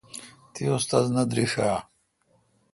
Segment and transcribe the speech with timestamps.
[0.53, 1.75] تی استا ذ نہ دریݭ آ؟